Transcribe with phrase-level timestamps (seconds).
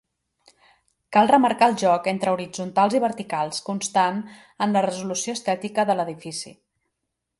[1.17, 4.17] Cal remarcar el joc entre horitzontals i verticals constant
[4.67, 6.57] en la resolució estètica de l'edifici.